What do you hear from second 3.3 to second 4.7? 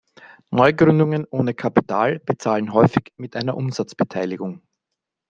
einer Umsatzbeteiligung.